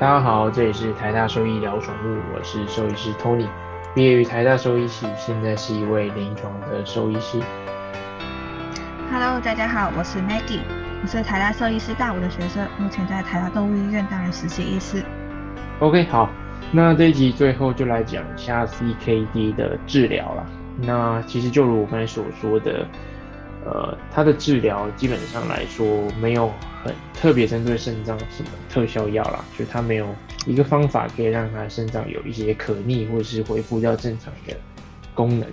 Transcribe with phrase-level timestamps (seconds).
[0.00, 3.46] 大家好，这里是台大兽医聊宠物，我是兽医师 Tony，
[3.94, 7.38] 毕业于台大兽医系，现在是一位临床的兽医师。
[9.12, 10.60] Hello，大家好，我是 Maggie，
[11.02, 15.04] 我是台大兽医师大五的学生，目前在台大动物医院担任实习医师。
[15.80, 16.30] OK，好，
[16.72, 20.46] 那这一集最后就来讲一下 CKD 的治疗了。
[20.78, 22.88] 那其实就如我刚才所说的。
[23.62, 26.50] 呃，它的治疗基本上来说没有
[26.82, 30.08] 很特别针对肾脏什么特效药啦，就它没有
[30.46, 34.56] 一个方法可以让它肾脏有一些可逆或者是恢复掉正常的
[35.14, 35.46] 功能，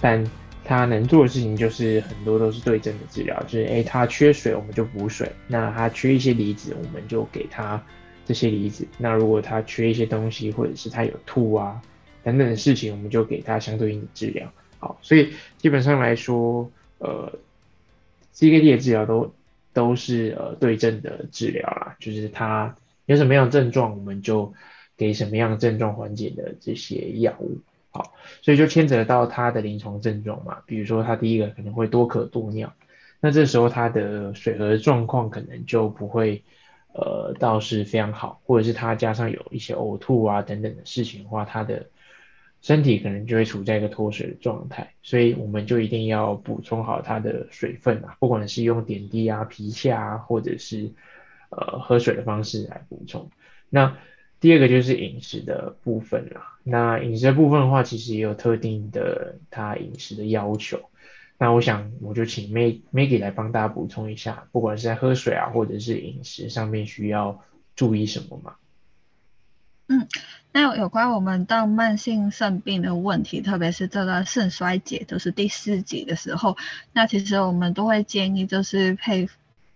[0.00, 0.24] 但
[0.64, 7.82] 它能做的事情就是很多都是对症的治疗，就是诶，它缺水我们就补水，那它缺一些离子我们就给它
[8.24, 11.82] 这些离子，那如果它缺一些东西或者是它有吐啊
[12.22, 14.48] 等等的事情，我们就给它相对应的治疗。
[14.78, 16.70] 好，所以基本上来说。
[17.00, 17.32] 呃
[18.34, 19.34] ，CKD 的治疗都
[19.72, 24.52] 都是呃对症的治疗啦，就是他有什么样的症状，我们就
[24.96, 27.58] 给什么样症状缓解的这些药物。
[27.90, 28.12] 好，
[28.42, 32.72] 所以就牵扯到他的临床症状嘛，比如说他第一个可能会多渴多尿，
[33.20, 36.44] 那这时候他的水合状况可能就不会
[36.92, 41.86] 呃倒是非常好，或者是他加上有一些呕吐啊等等的事情的话，他的。
[42.62, 50.90] 身体可能就会处在一个脱水的状态，所以我们就一定要补充好它的水分啊，不管是用点滴啊、皮下啊，或者是
[51.48, 53.30] 呃喝水的方式来补充。
[53.70, 53.96] 那
[54.40, 56.58] 第二个就是饮食的部分啦。
[56.62, 60.90] 那饮食的部分的话，其实也有特定的它饮食的要求。
[61.38, 67.42] 那我想我就请 Maggie 来帮大家补充一下，不管是在喝水啊，或者是饮食上面需要
[67.74, 68.56] 注意什么吗？
[70.52, 76.56] 那有关我们到慢性肾病的问题，特别是这个肾衰竭，就是第四级的时候，
[76.92, 79.28] 那其实我们都会建议就是配，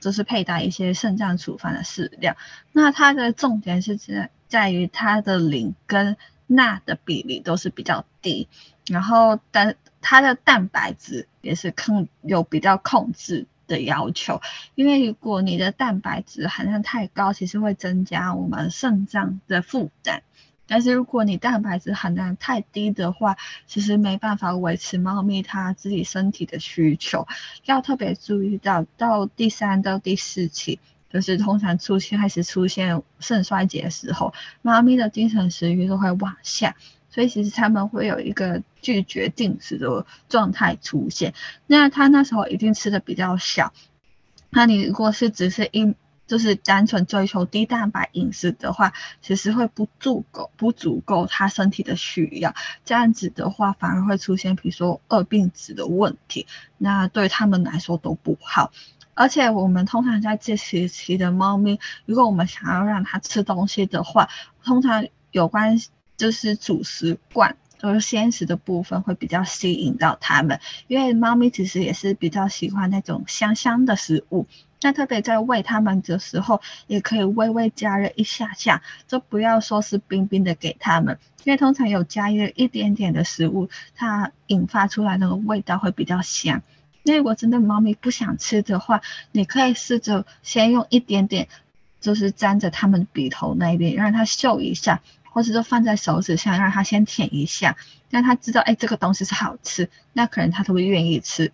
[0.00, 2.36] 就是佩戴一些肾脏处方的饲料。
[2.72, 6.16] 那它的重点是在在于它的磷跟
[6.46, 8.48] 钠的比例都是比较低，
[8.86, 14.40] 然后但它的蛋白质也是控有比较控制的要求，
[14.74, 20.22] 因为如果你的蛋白质含量太高，其实会增加我们肾脏的负担。
[20.66, 23.36] 但是如果你蛋白质含量太低的话，
[23.66, 27.26] 其实没办法维持猫咪它自己身体的需求，
[27.66, 30.78] 要特别注意到到第三到第四期，
[31.10, 36.76] 就是通常出现开始出现肾衰竭的时候，猫咪的精神食欲都会往下，
[37.10, 41.34] 所以其实他们会有一个拒绝进食的状态出现。
[41.66, 43.74] 那他那时候一定吃的比较小，
[44.48, 45.94] 那你如果是只是一。
[46.26, 52.54] 就是单纯追求低蛋白饮食的话，其实会不足够，不足够他身体的需要。
[52.84, 56.46] 这样子的话，反而会出现，比如说二病子的问题，
[56.78, 58.72] 那对他们来说都不好。
[59.14, 64.30] 而且我们通常在这时期的猫咪，如果我们想要让它吃东西的话，
[64.64, 65.78] 通常有关
[66.16, 74.46] 就是主食罐，就是鲜食的部分会比较吸引到它们，因为猫咪其实也是比较喜欢那种香香的食物。
[74.82, 86.62] 那特别在喂它们的时候，也可以微微加热一下下，就不要说是冰冰的给它们，因为通常有加热一点点的食物，它引发出来那个味道会比较香。
[87.04, 91.48] 那如果真的猫咪不想吃的话，你可以试着先用一点点，
[92.00, 95.00] 就是沾着它们鼻头那边，让它嗅一下，
[95.30, 97.76] 或者说放在手指上，让它先舔一下，
[98.10, 101.52] 让它知道，哎，这个东西是好吃，那可能它都会愿意吃。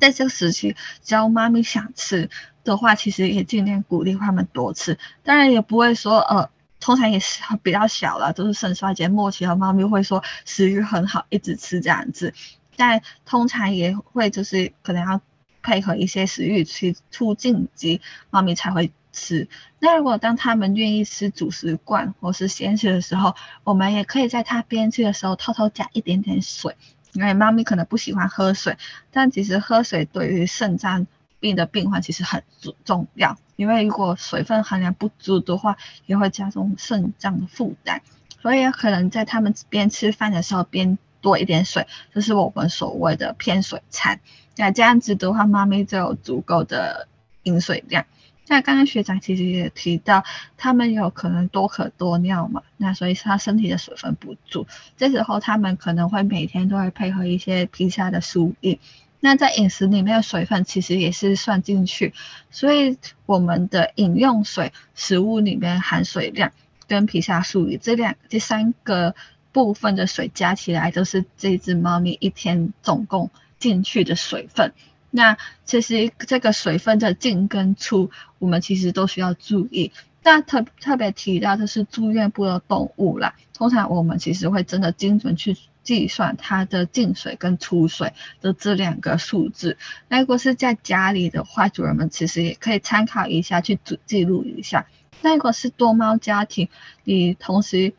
[0.00, 2.28] 在这个时期，只要妈咪想吃
[2.64, 4.98] 的话，其实也尽量鼓励他们多吃。
[5.22, 6.50] 当然也不会说，呃，
[6.80, 12.34] 通常也是比较小了，都是肾衰竭末期的猫咪会说食欲很好，一直吃这样子。
[12.76, 15.20] 但通常也会就是可能要
[15.62, 18.00] 配合一些食欲去促进及，
[18.30, 19.46] 猫咪才会吃。
[19.78, 26.76] 那如果当他们愿意吃主食罐或是鲜食的时候，我们也可以在它边吃的时候偷偷加一点点水。
[27.12, 28.76] 因为猫咪可能不喜欢喝水，
[29.10, 31.06] 但其实喝水对于肾脏
[31.40, 32.42] 病的病患其实很
[32.84, 33.36] 重要。
[33.56, 35.76] 因为如果水分含量不足的话，
[36.06, 38.02] 也会加重肾脏的负担。
[38.40, 44.18] 所以可能在他们边吃饭的时候边多一点水，这是我们所谓的偏水餐。
[44.56, 47.06] 那这样子的话，猫咪就有足够的
[47.44, 48.04] 饮水量。
[48.52, 50.24] 那刚刚学长其实也提到，
[50.58, 54.66] 他们有可能多渴多尿嘛，那所以他身体的水分不足，
[54.98, 58.78] 这时候他们可能会每天都会配合一些皮下的输液。
[59.20, 62.12] 那在饮食里面的水分其实也是算进去，
[62.50, 66.52] 所以我们的饮用水、食物里面含水量
[66.86, 69.14] 跟皮下输液这两这三个
[69.50, 74.74] 部分的水加起来，都是这只猫咪一天总共进去的水分。
[75.14, 78.10] 那其实这个水分的进跟出，
[78.40, 79.92] 我们其实都需要注意。
[80.24, 89.76] 但特特别提到就是住院部的动物啦，通常我们其实会真的精准去计算它的进水跟出水的这两个数字。
[90.08, 94.86] 那如果是在家里的话，主人们其实也可以参考一下去记记录一下。
[95.22, 96.68] 那如果是多猫家庭，
[97.04, 97.92] 你同时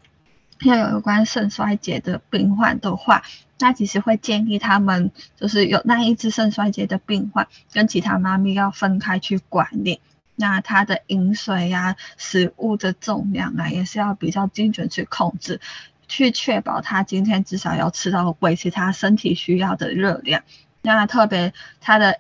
[0.63, 3.24] 要有关肾衰竭的病患的话，
[3.60, 10.00] 那其实会建议他们就是有那一只肾衰竭的病患跟其他妈咪要分开去管理。
[10.36, 15.62] 那它的饮水呀、食物的重量啊，也是要比较精准去控制，
[16.07, 20.44] 去确保它今天至少要吃到维持它身体需要的热量。
[20.81, 22.19] 那特别它的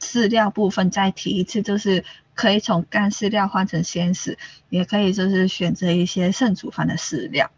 [0.00, 2.04] 饲料部分再提一次，就是
[2.34, 4.36] 可以从干饲料换成鲜食，
[4.68, 7.50] 也可以就是选择一些剩煮饭的饲料。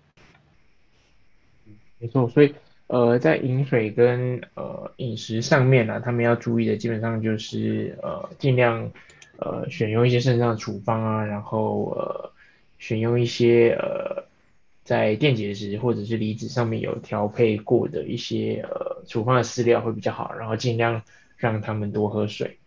[2.04, 2.54] 没错，所以
[2.88, 8.92] 呃，在饮水跟呃饮食上面呢，他们要注意的基本上就是呃尽量。
[9.36, 12.30] 呃，选用一些肾脏处方啊，然后呃，
[12.78, 14.22] 选用一些呃，
[14.84, 21.02] 在电解质或者是离子上面有调配过的一些呃处方的饲料会比较好，然后尽量
[21.36, 22.58] 让他们多喝水，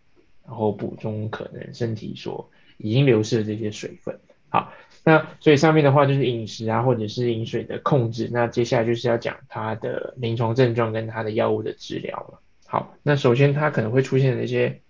[0.46, 4.20] 然后补充可能身体所已经流失的这些水分。
[4.48, 4.72] 好，
[5.04, 8.28] 那所以上面的话就是饮食啊，或者是饮水的控制。
[8.32, 12.40] 那接下来就是要讲它的临床症状跟它的药物的治疗了。
[12.66, 14.80] 好，那首先它可能会出现的一些。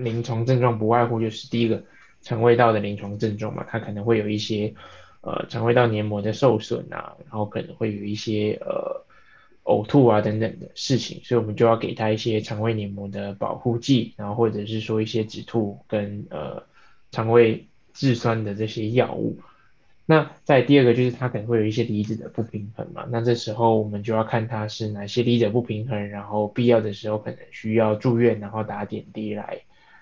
[0.00, 1.82] 临床症状不外乎就是第一个
[2.22, 4.72] 肠胃道的临床症状嘛，它可能会有一些
[5.22, 9.04] 呃肠胃道黏膜的受损啊，然后可能会有一些呃
[9.64, 16.62] 呕吐啊等等的事情，所以我们就要给他一些肠胃黏膜的保护剂，然后或者是说一些止吐跟呃
[17.10, 17.66] 肠胃
[17.98, 19.38] 质酸的这些药物。
[20.06, 29.58] 那在第二个就是它可能会有一些离子的不平衡嘛，那这时候我们就要看它是哪些离子不平衡，然后必要的时候可能需要住院，然后打点滴来。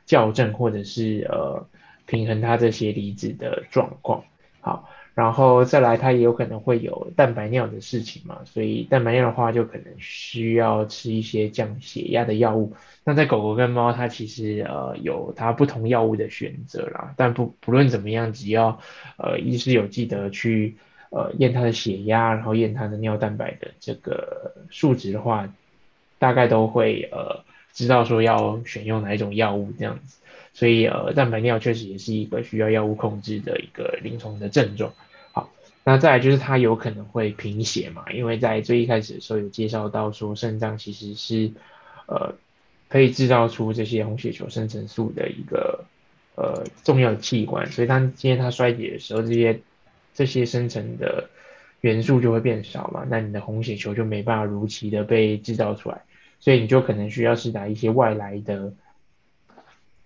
[0.07, 1.67] 校正或者是呃
[2.07, 4.23] 平衡它这些离子的状况，
[4.67, 12.75] 好，然后再来它也有可能会有蛋白尿的事情嘛，所以蛋白尿的话就可能需要吃一些降血压的药物。
[13.05, 18.81] 那在狗狗跟猫，它其实呃有它不同药物的选择啦，但不不论怎么样，只要
[19.19, 20.75] 呃医师有记得去
[21.11, 25.49] 呃验它的血压，然后验它的尿蛋白的这个数值的话，
[26.19, 27.45] 大概都会呃。
[27.77, 30.17] 知道说要选用哪一种药物这样子，
[30.55, 34.95] 所以呃蛋白尿确实也是一个需要药物控制的一个临床的症状。
[35.33, 35.53] 好，
[35.85, 41.53] 那再来就是它有可能会贫血嘛，因为在最一开始的时候有介绍到说肾脏其实是
[42.07, 42.35] 呃
[42.89, 45.85] 可以制造出这些红血球生成素的一个
[46.35, 49.61] 呃重要器官，所以当今天它衰竭的时候，这些
[50.15, 51.29] 这些生成的
[51.83, 56.01] 元素就会变少嘛，那你的红血球就没办法如期的被制造出来。
[56.47, 58.73] 所以你就可能需要是打一些外来的、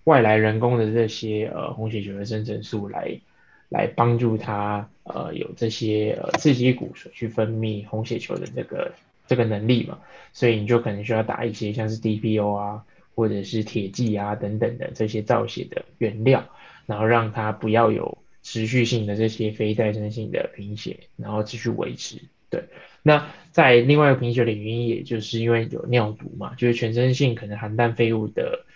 [0.05, 3.21] 外来人工的这些呃红血球的生成素来
[3.69, 8.95] 来帮助它呃有这些呃刺激骨髓去分泌红血球的这个
[9.27, 9.99] 这个能力嘛。
[10.33, 16.49] 所以你就可能需要打一些像是 DPO 啊，或者是铁剂啊等等的这些造血的原料，
[16.87, 22.17] 然后让它不要有持续性的这些非再生性的贫血，然后继续维持。
[22.51, 22.65] 对，
[23.05, 28.67] 那在另外一个贫血的原因，也就是因为有尿毒嘛，就是全身性可能含氮废物的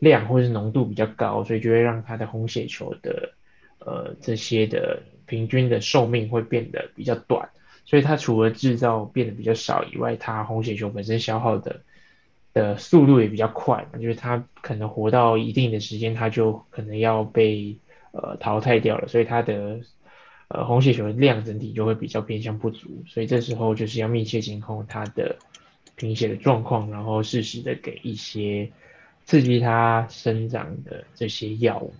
[0.00, 3.32] 量或是浓度比较高，所以就会让它的红血球的
[3.78, 7.48] 呃这些的平均的寿命会变得比较短，
[7.84, 11.82] 所以它除了制造变得比较少以外，它红血球本身消耗的
[12.52, 17.76] 的速度也比较快，就是它可能活到一定的时间，它就可能要被
[18.10, 19.78] 呃淘汰掉了，所以它的。
[20.52, 25.36] 呃，红血球的量整体就会比较偏向不足，所以这时候就是要密切监控它的
[25.94, 28.68] 贫血的状况，然后适时的给一些
[29.24, 31.94] 刺激它生长的这些药物。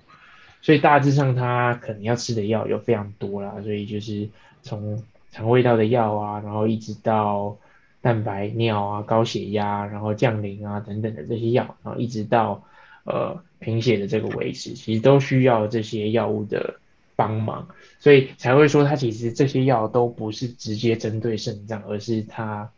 [0.62, 4.28] 所以大致上它可能要吃的药有非常多啦，所以就是
[4.62, 7.56] 从肠胃道的药啊，然后一直到
[8.00, 12.64] 蛋白尿啊、高血压，然后降磷啊等等的这些药，然后一直到
[13.04, 16.79] 呃贫血的这个维持，其实都需要这些药物的。
[17.20, 22.70] 帮忙，所以才会说它其实这些药都不是直接针对肾脏，而是它，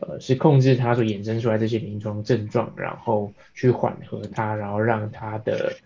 [0.00, 5.76] 呃，是控制它所衍生出来这些临床症状，然后去缓和它，然后让它的，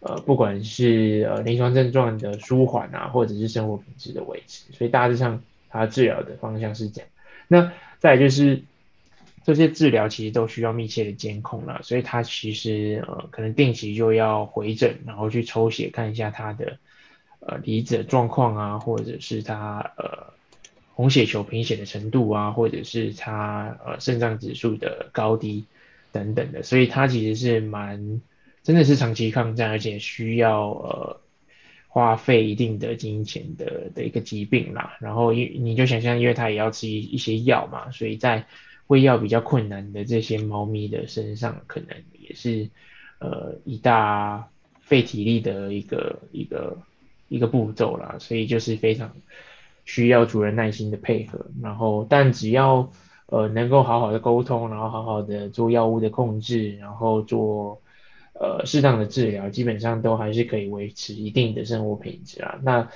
[0.00, 7.10] 呃，不管是呃临床症状的舒缓啊，或者是生活品质的维持，所以大致上它治疗的方向是这样。
[7.46, 8.62] 那再就是
[9.44, 16.78] 这些治疗其实都需要密切的监控了，所以它其实呃可能定期就要回诊，然后去抽血看一下他的。
[17.40, 20.32] 呃，离子的状况啊，或者是它呃
[20.92, 25.64] 红血球贫血的程度啊，或者是它呃肾脏指数的高低
[26.12, 28.20] 等等的，所以它其实是蛮
[28.62, 31.20] 真的是长期抗战，而且需要呃
[31.88, 34.98] 花费一定的金钱的的一个疾病啦。
[35.00, 38.44] 然后因你就想象，因为它也要吃一一些药嘛，所以在
[38.86, 42.68] 喂药比较困难的这些猫咪的身上，可能也是
[43.18, 44.48] 呃一大
[44.80, 46.76] 费体力的一个一个
[47.30, 48.16] 一个步骤啦。
[48.18, 49.10] 所以就是非常
[49.86, 51.46] 需要主人耐心的配合。
[51.62, 52.92] 然后但只要
[53.26, 57.80] 呃能够好好的沟通，然后好好的做药物的控制，然后做
[58.34, 62.58] 呃适当的治疗，基本上都还是可以维持一定的生活品质啊。
[62.62, 62.90] 那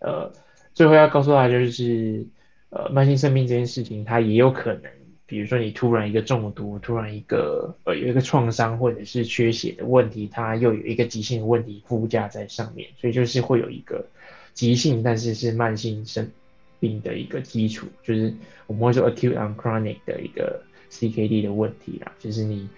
[0.00, 0.32] 呃
[0.74, 2.26] 最后要告诉大家就是
[2.68, 4.82] 呃慢性肾病这件事情，它也有可能。
[5.28, 14.06] 比如说你突然一个中毒，突然一个呃有一个创伤或者是缺血的问题，它又有一个急性的问题附加在上面，所以就是会有一个
[14.54, 16.30] 急性但是是慢性生
[16.78, 18.32] 病的一个基础，就是
[18.68, 22.68] 我们会说 acute and chronic 的一个 CKD 的问题啦，就是你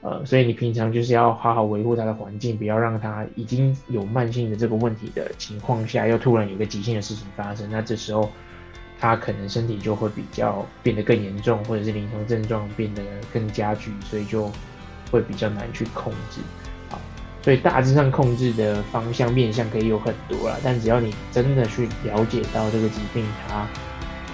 [0.00, 8.30] 呃所以你平常就是要好好维护它的环境，不要让它已经有慢性的这个问题的情况下，又突然有个急性的事情发生，那这时候。
[9.00, 13.02] 他可能身体就会比较变得更严重，或者是临床症状变得
[13.32, 14.50] 更加剧，所以就
[15.10, 16.40] 会比较难去控制。
[16.90, 17.00] 好，
[17.42, 23.66] 所以大致上控制的方向面向可以有很多啦，但只要你真的去了解到这个疾病它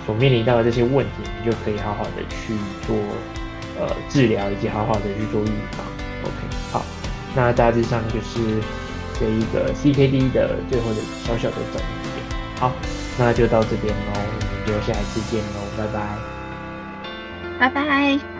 [0.06, 2.54] 所面临到的这些问题，你就可以好好的去
[2.86, 2.96] 做
[3.78, 5.84] 呃治疗，以及好好的去做预防。
[6.22, 6.84] OK，好，
[7.34, 8.60] 那大致上就是
[9.20, 12.60] 这一个 CKD 的最后的小小的总结。
[12.60, 12.72] 好，
[13.18, 14.43] 那就到这边喽。
[14.66, 16.18] 就下一次见喽，拜拜，
[17.58, 18.33] 拜拜。